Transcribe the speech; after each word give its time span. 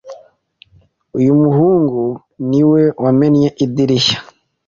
Uyu 1.17 1.31
muhungu 1.41 2.03
ni 2.49 2.61
we 2.69 2.81
wamennye 3.03 3.49
idirishya. 3.63 4.19